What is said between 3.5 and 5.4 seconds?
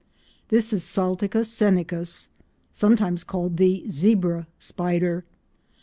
the Zebra Spider.